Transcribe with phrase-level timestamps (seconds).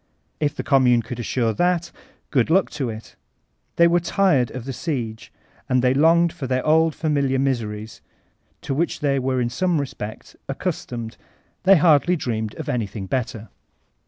[0.39, 1.91] If the Commune could assure that,
[2.31, 3.13] good kKk to iti
[3.75, 5.31] They were tired of the siege;
[5.69, 8.01] and they longed for their old familiar miseries
[8.63, 11.17] to which they were in some respect accustomed;
[11.65, 13.49] they hardly dreamed of any niing better.